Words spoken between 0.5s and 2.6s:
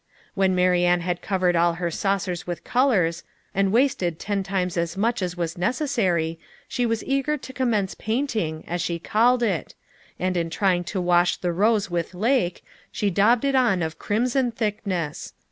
Marianne had covered all her saucers